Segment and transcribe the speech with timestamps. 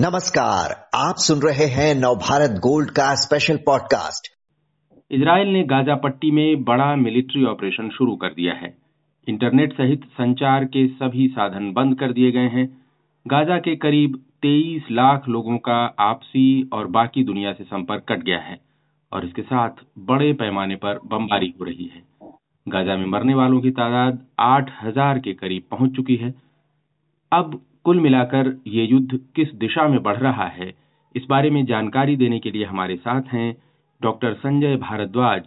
[0.00, 4.28] नमस्कार, आप सुन रहे हैं नवभारत गोल्ड का स्पेशल पॉडकास्ट
[5.10, 8.76] इसराइल ने गाजा पट्टी में बड़ा मिलिट्री ऑपरेशन शुरू कर दिया है।
[9.28, 12.66] इंटरनेट सहित संचार के सभी साधन बंद कर दिए गए हैं।
[13.26, 18.38] गाजा के करीब 23 लाख लोगों का आपसी और बाकी दुनिया से संपर्क कट गया
[18.38, 18.58] है
[19.12, 22.02] और इसके साथ बड़े पैमाने पर बमबारी हो रही है।
[22.66, 26.34] गाजा में मरने वालों की तादाद आठ हज़ार के करीब पहुँच चुकी है।
[27.32, 30.74] अब कुल मिलाकर ये युद्ध किस दिशा में बढ़ रहा है,
[31.14, 33.56] इस बारे में जानकारी देने के लिए हमारे साथ हैं
[34.00, 35.42] डॉक्टर संजय भारद्वाज,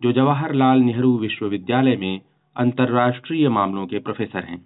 [0.00, 2.20] जो जवाहरलाल नेहरू विश्वविद्यालय में
[2.56, 4.56] अंतर्राष्ट्रीय मामलों के प्रोफेसर हैं।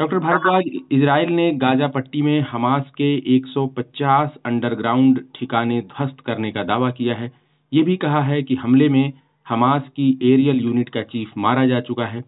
[0.00, 6.62] डॉक्टर भारद्वाज इसराइल ने गाजा पट्टी में हमास के 150 अंडरग्राउंड ठिकाने ध्वस्त करने का
[6.62, 7.30] दावा किया है।
[7.72, 9.12] ये भी कहा है कि हमले में
[9.46, 12.24] हमास की एरियल यूनिट का चीफ मारा जा चुका है।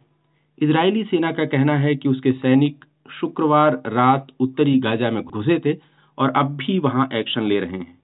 [0.59, 5.79] इजरायली सेना का कहना है कि उसके सैनिक शुक्रवार रात उत्तरी गाजा में घुसे थे
[6.19, 7.99] और अब भी वहाँ एक्शन ले रहे हैं।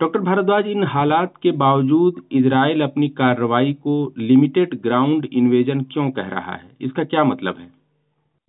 [0.00, 6.26] डॉक्टर भारद्वाज, इन हालात के बावजूद इसराइल अपनी कार्रवाई को लिमिटेड ग्राउंड इन्वेजन क्यों कह
[6.28, 6.76] रहा है?
[6.80, 7.70] इसका क्या मतलब है?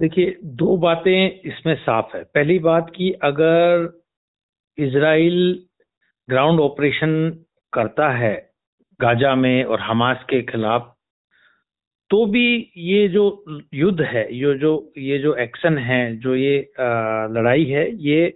[0.02, 3.94] देखिए, दो बातें इसमें साफ़ है। पहली बात कि अगर
[4.78, 5.64] इसराइल
[6.30, 7.38] ग्राउंड ऑपरेशन
[7.74, 8.50] करता है
[9.02, 10.97] गाजा में और हमास के खिलाफ
[12.11, 13.23] तो भी ये जो
[13.73, 16.59] युद्ध है, ये जो ये जो एक्शन है, जो ये
[17.31, 18.27] लड़ाई है, ये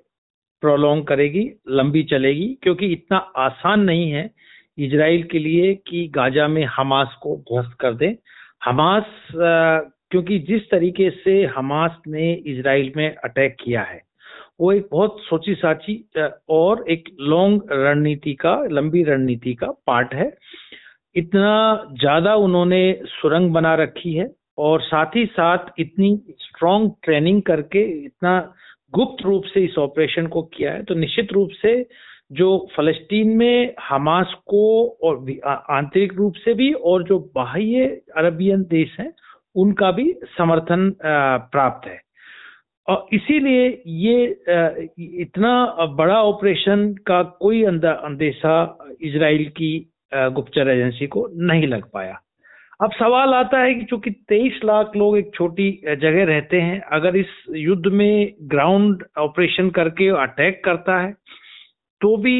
[0.64, 4.30] प्रोलोंग करेगी, लंबी चलेगी, क्योंकि इतना आसान नहीं है
[4.77, 8.16] इसराइल के लिए कि गाजा में हमास को ध्वस्त कर दे।
[8.64, 14.02] हमास क्योंकि जिस तरीके से हमास ने इसराइल में अटैक किया है,
[14.59, 16.03] वो एक बहुत सोची साची
[16.49, 20.30] और एक लॉन्ग रणनीति का, लंबी रणनीति का पार्ट है।
[21.16, 21.56] इतना
[22.02, 28.40] ज़्यादा उन्होंने सुरंग बना रखी है और साथ ही साथ इतनी स्ट्रॉन्ग ट्रेनिंग करके इतना
[28.94, 31.73] गुप्त रूप से इस ऑपरेशन को किया है। तो निश्चित रूप से
[32.32, 34.64] जो फलस्तीन में हमास को
[35.04, 35.16] और
[35.48, 37.86] आंतरिक रूप से भी और जो बाह्य
[38.17, 39.11] अरबियन देश हैं,
[39.55, 41.99] उनका भी समर्थन प्राप्त है।
[42.88, 44.26] और इसीलिए ये
[45.22, 48.55] इतना बड़ा ऑपरेशन का कोई अंदेशा
[49.02, 49.73] इसराइल की
[50.14, 52.20] गुप्तचर एजेंसी को नहीं लग पाया।
[52.80, 57.16] अब सवाल आता है कि चूँकि तेईस लाख लोग एक छोटी जगह रहते हैं, अगर
[57.17, 57.27] इस
[57.58, 61.14] युद्ध में ग्राउंड ऑपरेशन करके अटैक करता है
[62.02, 62.38] तो भी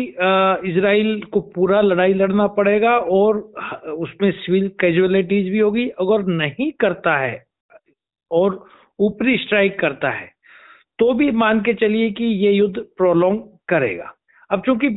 [0.70, 3.38] इसराइल को पूरा लड़ाई लड़ना पड़ेगा और
[3.96, 7.44] उसमें सिविल कैजुअलिटीज भी होगी। अगर नहीं करता है
[8.32, 8.64] और
[9.00, 10.30] ऊपरी स्ट्राइक करता है
[11.00, 13.40] तो भी मान के चलिए कि ये युद्ध प्रोलोंग
[13.70, 14.14] करेगा।
[14.50, 14.88] अब चूँकि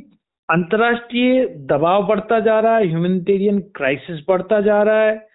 [0.49, 5.27] अंतर्राष्ट्रीय दबाव बढ़ता जा रहा है ह्यूमनिटेरियन क्राइसिस बढ़ता जा रहा है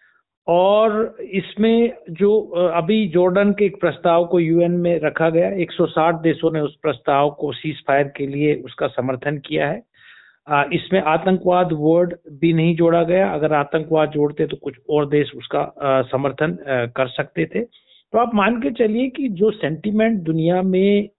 [0.48, 2.40] और इसमें जो
[2.76, 7.30] अभी जॉर्डन के एक प्रस्ताव को यूएन में रखा गया 160 देशों ने उस प्रस्ताव
[7.40, 9.82] को सीज फायर के लिए उसका समर्थन किया है।
[10.74, 15.72] इसमें आतंकवाद वर्ड भी नहीं जोड़ा गया। अगर आतंकवाद जोड़ते तो कुछ और देश उसका
[16.12, 16.58] समर्थन
[16.96, 21.10] कर सकते थे। तो आप मान के चलिए कि जो सेंटिमेंट दुनिया में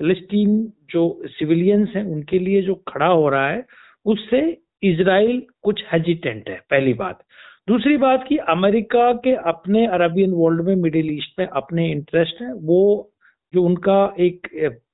[0.00, 3.64] फिलिस्तीन जो सिविलियंस हैं उनके लिए जो खड़ा हो रहा है
[4.06, 4.40] उससे
[4.82, 7.18] इसराइल कुछ हेजिटेंट है पहली बात।
[7.68, 12.52] दूसरी बात कि अमेरिका के अपने अरबियन वर्ल्ड में मिडिल ईस्ट में अपने इंटरेस्ट है
[12.52, 13.10] वो
[13.54, 14.46] जो उनका एक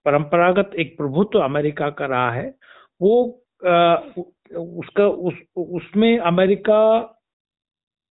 [0.04, 2.54] परंपरागत एक प्रभुत्व अमेरिका का रहा है
[3.00, 3.14] वो
[3.66, 3.94] आ,
[4.56, 6.80] उसका उस उसमें अमेरिका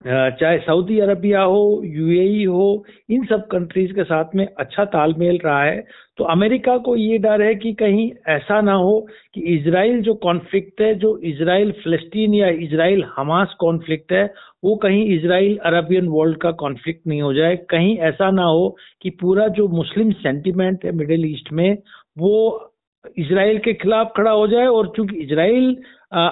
[0.04, 5.62] चाहे सऊदी अरबिया हो, यूएई हो, इन सब कंट्रीज़ के साथ में अच्छा तालमेल रहा
[5.64, 5.84] है।
[6.18, 8.98] तो अमेरिका को ये डर है कि कहीं ऐसा ना हो
[9.34, 14.24] कि इसराइल जो कॉन्फ्लिक्ट है, जो इसराइल फिलिस्तीन या इसराइल हमास कॉन्फ्लिक्ट है,
[14.64, 19.10] वो कहीं इसराइल अरबियन वर्ल्ड का कॉन्फ्लिक्ट नहीं हो जाए। कहीं ऐसा ना हो कि
[19.20, 21.76] पूरा जो मुस्लिम सेंटिमेंट है मिडिल ईस्ट में,
[22.18, 22.70] वो
[23.18, 25.76] इसराइल के खिलाफ खड़ा हो जाए। और चूँकि इसराइल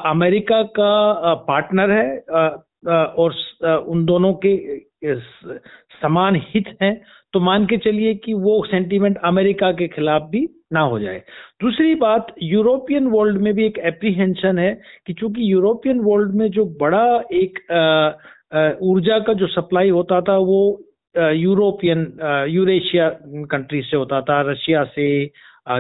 [0.07, 3.35] अमेरिका का पार्टनर है और
[3.89, 4.81] उन दोनों के
[6.03, 6.95] समान हित हैं
[7.33, 11.23] तो मान के चलिए कि वो सेंटीमेंट अमेरिका के खिलाफ भी ना हो जाए।
[11.63, 14.73] दूसरी बात, यूरोपियन वर्ल्ड में भी एक एप्रीहेंशन है
[15.07, 17.59] कि चूँकि यूरोपियन वर्ल्ड में जो बड़ा एक
[18.83, 20.83] ऊर्जा का जो सप्लाई होता था, वो
[21.17, 22.01] यूरोपियन
[22.49, 23.09] यूरेशिया
[23.51, 25.09] कंट्री से होता था, रशिया से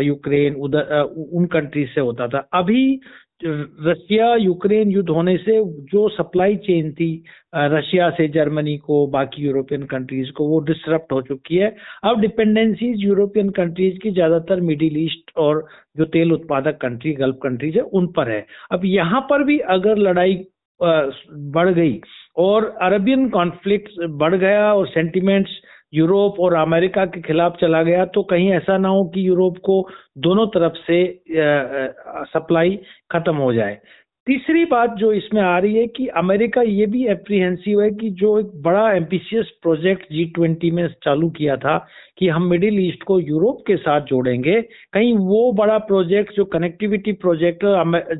[0.00, 1.00] यूक्रेन उधर
[1.32, 3.00] उन कंट्रीज़ से होता था। अभी
[3.44, 5.52] रशिया यूक्रेन युद्ध होने से
[5.92, 7.12] जो सप्लाई चेन थी
[7.54, 11.74] रशिया से जर्मनी को, बाकी यूरोपियन कंट्रीज़ को, वो डिस्टरप्ट हो चुकी है।
[12.04, 15.64] अब डिपेंडेंसीज यूरोपियन कंट्रीज़ की ज़्यादातर मिडिल ईस्ट और
[15.96, 19.98] जो तेल उत्पादक कंट्री गल्फ कंट्रीज़ है, उन पर है। अब यहाँ पर भी अगर
[19.98, 20.44] लड़ाई
[20.80, 22.00] बढ़ गई
[22.36, 25.50] और अरबियन कॉन्फ्लिक्ट बढ़ गया और सेंटिमेंट्स
[25.92, 29.88] यूरोप और अमेरिका के खिलाफ चला गया तो कहीं ऐसा ना हो कि यूरोप को
[30.18, 31.02] दोनों तरफ़ से
[32.32, 32.78] सप्लाई
[33.10, 33.80] खत्म हो जाए।
[34.26, 38.38] तीसरी बात जो इसमें आ रही है कि अमेरिका ये भी एप्रीहेंसिव है कि जो
[38.40, 41.76] एक बड़ा एम्बिशियस प्रोजेक्ट जी ट्वेंटी में चालू किया था
[42.18, 44.60] कि हम मिडिल ईस्ट को यूरोप के साथ जोड़ेंगे।
[44.92, 47.64] कहीं वो बड़ा प्रोजेक्ट जो कनेक्टिविटी प्रोजेक्ट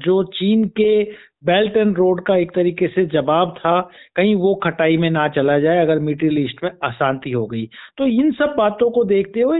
[0.04, 1.02] जो चीन के
[1.44, 3.80] बेल्ट एंड रोड का एक तरीके से जवाब था,
[4.16, 7.66] कहीं वो खटाई में ना चला जाए अगर मिडिल ईस्ट में अशांति हो गई।
[7.98, 9.58] तो इन सब बातों को देखते हुए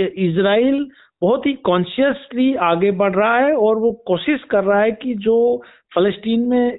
[0.00, 0.86] इसराइल
[1.24, 5.36] बहुत ही कॉन्शियसली आगे बढ़ रहा है और वो कोशिश कर रहा है कि जो
[5.94, 6.78] फलस्तीन में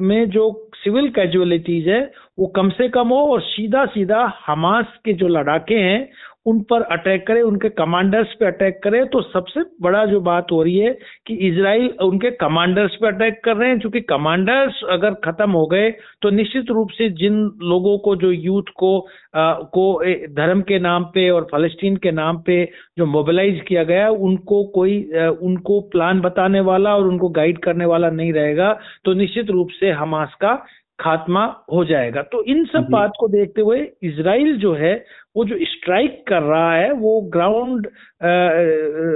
[0.00, 0.44] में जो
[0.74, 2.00] सिविल कैजुअलिटीज है,
[2.38, 6.00] वो कम से कम हो और सीधा सीधा हमास के जो लड़ाके हैं
[6.46, 10.62] उन पर अटैक करे उनके कमांडर्स पे अटैक करे तो सबसे बड़ा जो बात हो
[10.62, 10.92] रही है
[11.26, 15.90] कि इसराइल उनके कमांडर्स पे अटैक कर रहे हैं। क्योंकि कमांडर्स अगर खत्म हो गए
[16.22, 18.98] तो निश्चित रूप से जिन लोगों को जो यूथ को
[19.34, 20.02] आ, को
[20.34, 22.64] धर्म के नाम पे और फलस्तीन के नाम पे
[22.98, 27.84] जो मोबिलाइज किया गया उनको कोई आ, उनको प्लान बताने वाला और उनको गाइड करने
[27.86, 28.72] वाला नहीं रहेगा
[29.04, 30.54] तो निश्चित रूप से हमास का
[30.98, 34.94] खात्मा हो जाएगा। तो इन सब बात को देखते हुए इसराइल जो है
[35.36, 37.86] वो जो स्ट्राइक कर रहा है वो ग्राउंड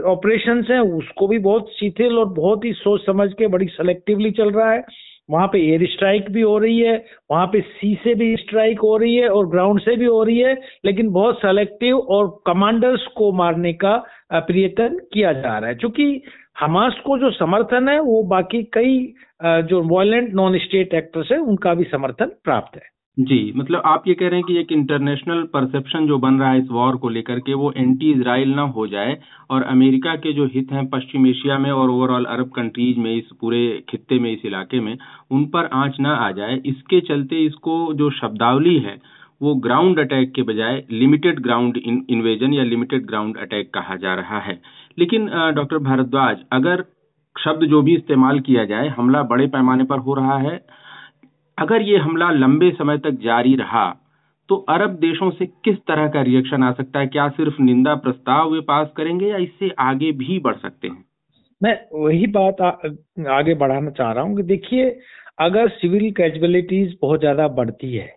[0.07, 4.51] ऑपरेशन है उसको भी बहुत शिथिल और बहुत ही सोच समझ के बड़ी सेलेक्टिवली चल
[4.51, 4.85] रहा है।
[5.31, 6.95] वहाँ पे एयर स्ट्राइक भी हो रही है
[7.31, 10.39] वहाँ पे सी से भी स्ट्राइक हो रही है और ग्राउंड से भी हो रही
[10.39, 10.55] है
[10.85, 13.97] लेकिन बहुत सेलेक्टिव और कमांडर्स को मारने का
[14.33, 16.23] प्रयत्न किया जा रहा है। क्योंकि
[16.57, 18.97] हमास को जो समर्थन है, वो बाकी कई
[19.43, 22.89] जो वायलेंट नॉन स्टेट एक्टर्स है, उनका भी समर्थन प्राप्त है।
[23.19, 26.59] जी मतलब आप ये कह रहे हैं कि एक इंटरनेशनल परसेप्शन जो बन रहा है
[26.59, 29.17] इस वॉर को लेकर के, वो एंटी इसराइल ना हो जाए
[29.51, 33.29] और अमेरिका के जो हित हैं पश्चिम एशिया में और ओवरऑल अरब कंट्रीज़ में, इस
[33.41, 34.97] पूरे खित्ते में, इस इलाके में,
[35.31, 38.99] उन पर आँच ना आ जाए। इसके चलते इसको जो शब्दावली है
[39.41, 44.39] वो ग्राउंड अटैक के बजाय लिमिटेड ग्राउंड इन्वेजन या लिमिटेड ग्राउंड अटैक कहा जा रहा
[44.41, 44.61] है।
[44.99, 46.85] लेकिन डॉक्टर भारद्वाज अगर
[47.37, 50.57] शब्द जो भी इस्तेमाल किया जाए हमला बड़े पैमाने पर हो रहा है।
[51.59, 53.89] अगर ये हमला लंबे समय तक जारी रहा
[54.49, 57.07] तो अरब देशों से किस तरह का रिएक्शन आ सकता है?
[57.07, 61.05] क्या सिर्फ़ निंदा प्रस्ताव वे पास करेंगे या इससे आगे भी बढ़ सकते हैं?
[61.61, 62.71] मैं वही बात आ,
[63.31, 64.89] आगे बढ़ाना चाह रहा हूँ कि देखिए
[65.41, 68.09] अगर सिविल कैजुअलिटीज बहुत ज़्यादा बढ़ती है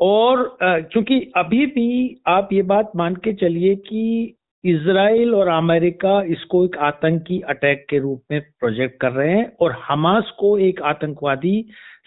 [0.00, 1.88] और क्योंकि अभी भी
[2.28, 7.98] आप ये बात मान के चलिए कि इसराइल और अमेरिका इसको एक आतंकी अटैक के
[7.98, 11.64] रूप में प्रोजेक्ट कर रहे हैं और हमास को एक आतंकवादी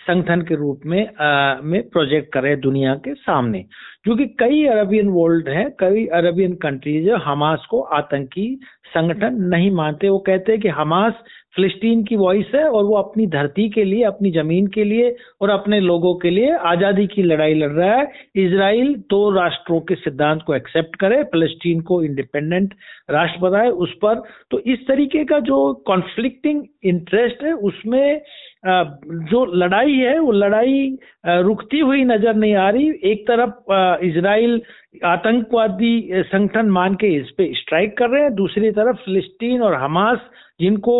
[0.07, 3.65] संगठन के रूप में आ, में प्रोजेक्ट करे दुनिया के सामने।
[4.03, 8.47] क्योंकि कई अरबियन वर्ल्ड है कई अरबियन कंट्रीज़ है हमास को आतंकी
[8.95, 11.13] संगठन नहीं मानते। वो कहते हैं कि हमास
[11.55, 15.49] फिलिस्तीन की वॉइस है और वो अपनी धरती के लिए अपनी ज़मीन के लिए और
[15.49, 18.05] अपने लोगों के लिए आज़ादी की लड़ाई लड़ रहा है।
[18.35, 22.73] इसराइल दो राष्ट्रों के सिद्धांत को एक्सेप्ट करे फिलिस्तीन को इंडिपेंडेंट
[23.09, 28.21] राष्ट्र बनाए उस पर। तो इस तरीके का जो कॉन्फ्लिक्टिंग इंटरेस्ट है उसमें
[28.63, 34.61] जो लड़ाई है वो लड़ाई रुकती हुई नज़र नहीं आ रही। एक तरफ़ इसराइल
[35.05, 40.19] आतंकवादी संगठन मान के इस पे स्ट्राइक कर रहे हैं। दूसरी तरफ़ फिलिस्तीन और हमास
[40.59, 40.95] जिनको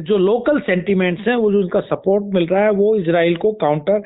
[0.00, 4.02] जो लोकल सेंटिमेंट्स हैं वो जो उनका सपोर्ट मिल रहा है वो इसराइल को काउंटर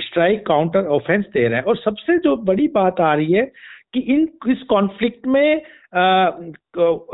[0.00, 3.44] स्ट्राइक काउंटर ऑफेंस दे रहे हैं। और सबसे जो बड़ी बात आ रही है
[3.94, 5.62] कि इन इस कॉन्फ्लिक्ट में
[5.94, 6.30] आ,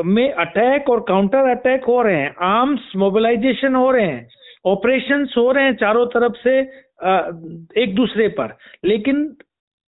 [0.04, 4.28] में अटैक और काउंटर अटैक हो रहे हैं। आर्म्स मोबिलाइजेशन हो रहे हैं।
[4.64, 6.58] ऑपरेशन हो रहे हैं चारों तरफ़ से
[7.82, 9.24] एक दूसरे पर। लेकिन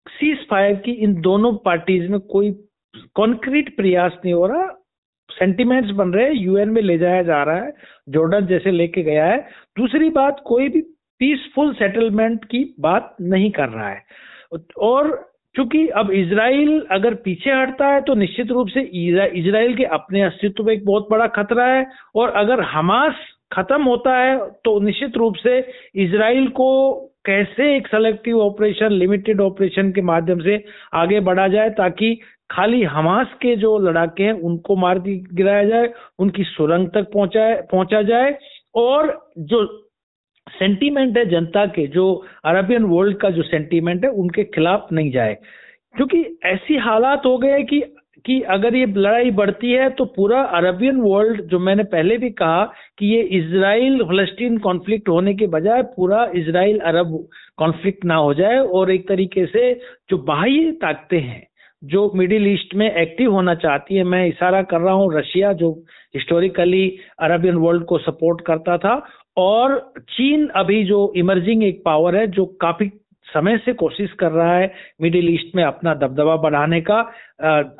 [0.06, 2.50] सीज फायर की इन दोनों पार्टीज़ में कोई
[3.16, 4.66] कॉन्क्रीट प्रयास नहीं हो रहा।
[5.30, 7.72] सेंटिमेंट्स बन रहे हैं। यूएन में ले जाया जा रहा है।
[8.08, 9.38] जॉर्डन जैसे लेके गया है।
[9.78, 10.80] दूसरी बात, कोई भी
[11.20, 14.02] पीसफुल सेटलमेंट की बात नहीं कर रहा है।
[14.78, 15.10] और
[15.54, 18.80] चूँकि अब इसराइल अगर पीछे हटता है तो निश्चित रूप से
[19.40, 23.14] इसराइल के अपने अस्तित्व में एक बहुत बड़ा खतरा है। और अगर हमास
[23.52, 25.58] खत्म होता है तो निश्चित रूप से
[25.94, 26.94] इसराइल को
[27.26, 33.26] कैसे एक सेलेक्टिव ऑपरेशन लिमिटेड ऑपरेशन के माध्यम से आगे बढ़ा जाए ताकि खाली हमास
[33.42, 38.38] के जो लड़ाके हैं, उनको मार गिराया जाए, उनकी सुरंग तक पहुँचाए पहुँचा जाए
[38.74, 39.88] और जो
[40.48, 45.34] सेंटीमेंट है जनता के, जो अरबियन वर्ल्ड का जो सेंटीमेंट है, उनके खिलाफ नहीं जाए।
[45.96, 47.91] क्योंकि ऐसी हालात हो गए कि
[48.26, 52.64] कि अगर ये लड़ाई बढ़ती है तो पूरा अरबियन वर्ल्ड जो मैंने पहले भी कहा
[52.98, 57.18] कि ये इसराइल फलस्तीन कॉन्फ्लिक्ट होने के बजाय पूरा इसराइल अरब
[57.56, 59.72] कॉन्फ्लिक्ट ना हो जाए और एक तरीके से
[60.10, 61.46] जो बाह्य ताकतें हैं,
[61.82, 65.72] जो मिडिल ईस्ट में एक्टिव होना चाहती है, मैं इशारा कर रहा हूँ रशिया, जो
[66.14, 66.88] हिस्टोरिकली
[67.20, 68.94] अरबियन वर्ल्ड को सपोर्ट करता था,
[69.36, 72.90] और चीन अभी जो इमर्जिंग एक पावर है, जो काफ़ी
[73.26, 76.98] समय से कोशिश कर रहा है मिडिल ईस्ट में अपना दबदबा बढ़ाने का।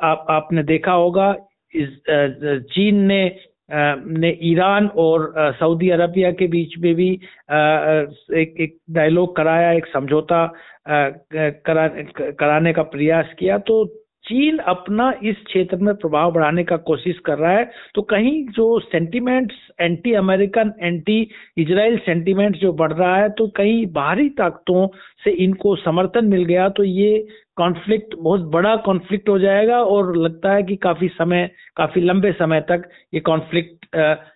[0.01, 1.33] आप आपने देखा होगा
[1.73, 3.23] चीन ने
[3.71, 10.45] ने ईरान और सऊदी अरबिया के बीच में भी एक एक डायलॉग कराया एक समझौता
[10.87, 11.87] करा,
[12.31, 13.83] कराने का प्रयास किया। तो
[14.25, 18.79] चीन अपना इस क्षेत्र में प्रभाव बढ़ाने का कोशिश कर रहा है। तो कहीं जो
[18.81, 21.19] sentiments anti American anti
[21.57, 24.87] Israel sentiments जो बढ़ रहा है तो कहीं बाहरी ताकतों
[25.23, 27.25] से इनको समर्थन मिल गया तो ये
[27.57, 32.61] कॉन्फ्लिक्ट बहुत बड़ा कॉन्फ्लिक्ट हो जाएगा और लगता है कि काफ़ी समय, काफ़ी लंबे समय
[32.61, 33.85] तक ये कॉन्फ्लिक्ट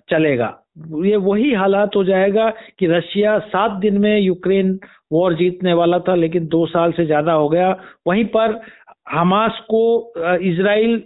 [0.09, 0.57] चलेगा।
[1.03, 4.79] ये वही हालात हो जाएगा कि रशिया सात दिन में यूक्रेन
[5.11, 7.75] वॉर जीतने वाला था, लेकिन दो साल से ज़्यादा हो गया।
[8.07, 8.59] वहीं पर
[9.07, 11.01] हमास को इसराइल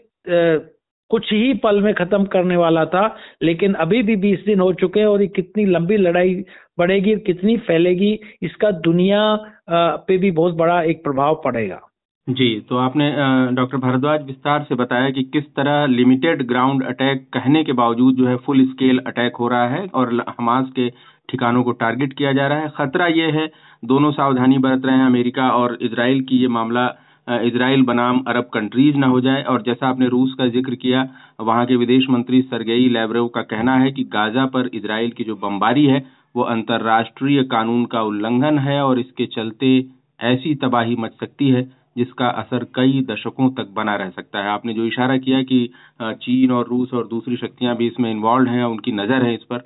[1.12, 3.04] कुछ ही पल में खत्म करने वाला था,
[3.44, 6.34] लेकिन अभी भी बीस दिन हो चुके हैं और ये कितनी लंबी लड़ाई
[6.80, 9.24] बढ़ेगी कितनी फैलेगी, इसका दुनिया
[9.70, 11.80] पे भी बहुत बड़ा एक प्रभाव पड़ेगा।
[12.28, 13.10] जी तो आपने
[13.56, 18.28] डॉक्टर भारद्वाज विस्तार से बताया कि किस तरह लिमिटेड ग्राउंड अटैक कहने के बावजूद जो
[18.28, 20.90] है फुल स्केल अटैक हो रहा है और हमास के
[21.30, 23.50] ठिकानों को टारगेट किया जा रहा है। खतरा ये है,
[23.84, 26.88] दोनों सावधानी बरत रहे हैं अमेरिका और इसराइल की ये मामला
[27.28, 31.08] इसराइल बनाम अरब कंट्रीज़ ना हो जाए। और जैसा आपने रूस का ज़िक्र किया,
[31.42, 35.36] वहाँ के विदेश मंत्री सरगेई लैवरेव का कहना है कि गाजा पर इसराइल की जो
[35.38, 39.78] बमबारी है, वो अंतर्राष्ट्रीय कानून का उल्लंघन है और इसके चलते
[40.24, 41.62] ऐसी तबाही मच सकती है,
[41.98, 45.68] जिसका असर कई दशकों तक बना रह सकता है। आपने जो इशारा किया कि
[46.02, 49.64] चीन और रूस और दूसरी शक्तियाँ भी इसमें इन्वॉल्व हैं, उनकी नज़र है इस पर।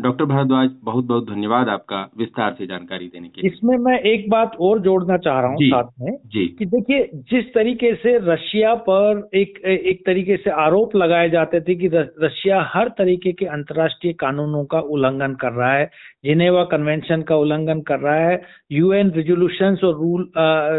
[0.00, 4.30] डॉक्टर भारद्वाज बहुत बहुत धन्यवाद आपका विस्तार से जानकारी देने के लिए। इसमें मैं एक
[4.30, 8.74] बात और जोड़ना चाह रहा हूँ साथ में जी। कि देखिए जिस तरीके से रशिया
[8.74, 14.12] पर एक एक तरीके से आरोप लगाए जाते थे कि रशिया हर तरीके के अंतर्राष्ट्रीय
[14.12, 15.90] कानूनों का उल्लंघन कर रहा है
[16.24, 20.30] जिनेवा कन्वेंशन का उल्लंघन कर रहा है यूएन रेजोल्यूशन और रूल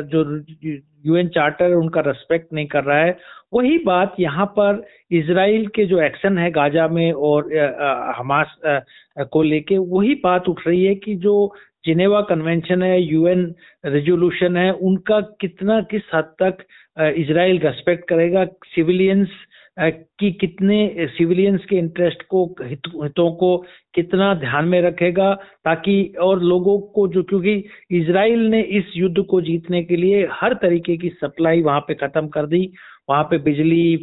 [0.04, 0.24] जो
[1.08, 3.18] यूएन चार्टर उनका रेस्पेक्ट नहीं कर रहा है।
[3.54, 7.54] वही बात यहाँ पर इसराइल के जो एक्शन है गाजा में और
[8.18, 8.56] हमास
[9.32, 11.54] को लेके, वही बात उठ रही है कि जो
[11.86, 13.54] जिनेवा कन्वेंशन है यूएन
[13.86, 16.66] रेजोल्यूशन है, उनका कितना, किस हद तक
[17.18, 18.46] इसराइल रेस्पेक्ट करेगा
[18.76, 19.30] सिविलियंस
[19.80, 23.58] कि कितने सिविलियंस के इंटरेस्ट को हित, हितों को
[23.94, 25.34] कितना ध्यान में रखेगा
[25.66, 27.54] ताकि और लोगों को जो क्योंकि
[27.92, 32.28] इसराइल ने इस युद्ध को जीतने के लिए हर तरीके की सप्लाई वहाँ पे खत्म
[32.28, 32.72] कर दी।
[33.10, 33.96] वहाँ पे बिजली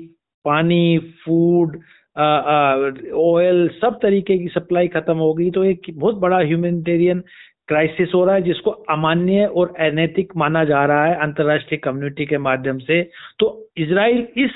[0.45, 1.77] पानी फ़ूड
[2.17, 7.23] ऑयल सब तरीके की सप्लाई खत्म हो गई। तो एक बहुत बड़ा ह्यूमैनिटेरियन
[7.69, 12.39] क्राइसिस हो रहा है जिसको अमान्य और अनैतिक माना जा रहा है अंतर्राष्ट्रीय कम्युनिटी के
[12.39, 13.03] माध्यम से।
[13.39, 14.51] तो इसराइल इस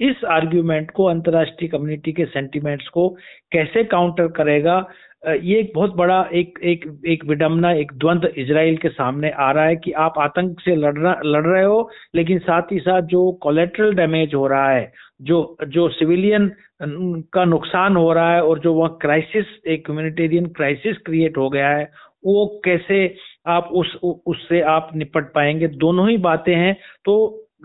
[0.00, 3.08] इस आर्ग्यूमेंट को, अंतर्राष्ट्रीय कम्युनिटी के सेंटीमेंट्स को
[3.52, 4.84] कैसे काउंटर करेगा?
[5.26, 9.64] ये एक बहुत बड़ा, एक एक एक विडम्बना एक द्वंद इसराइल के सामने आ रहा
[9.64, 13.94] है कि आप आतंक से लड़ लड़ रहे हो, लेकिन साथ ही साथ जो कोलेट्रल
[13.94, 16.50] डैमेज हो रहा है, जो जो सिविलियन
[16.82, 21.68] का नुकसान हो रहा है और जो वह क्राइसिस एक ह्यूमैनिटेरियन क्राइसिस क्रिएट हो गया
[21.70, 21.90] है,
[22.24, 23.14] वो कैसे
[23.46, 25.68] आप उस उससे आप निपट पाएँगे?
[25.68, 26.74] दोनों ही बातें हैं
[27.04, 27.14] तो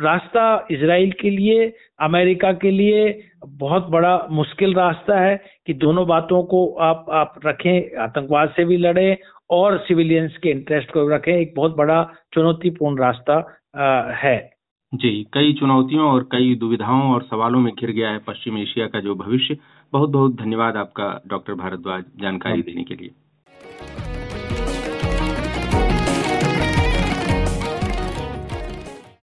[0.01, 6.43] रास्ता इसराइल के लिए अमेरिका के लिए बहुत बड़ा मुश्किल रास्ता है कि दोनों बातों
[6.43, 9.17] को आप आप रखें आतंकवाद से भी लड़े
[9.49, 13.37] और सिविलियंस के इंटरेस्ट को रखें। एक बहुत बड़ा चुनौतीपूर्ण रास्ता
[13.75, 14.53] आ, है।
[14.95, 18.99] जी कई चुनौतियों और कई दुविधाओं और सवालों में घिर गया है पश्चिम एशिया का
[18.99, 19.57] जो भविष्य।
[19.93, 23.09] बहुत बहुत धन्यवाद आपका डॉक्टर भारद्वाज जानकारी देने के लिए।